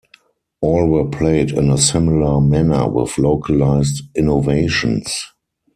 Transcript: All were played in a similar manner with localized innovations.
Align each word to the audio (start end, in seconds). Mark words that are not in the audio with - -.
All 0.61 0.87
were 0.87 1.05
played 1.07 1.51
in 1.51 1.69
a 1.69 1.77
similar 1.77 2.41
manner 2.41 2.89
with 2.89 3.19
localized 3.19 4.01
innovations. 4.17 5.25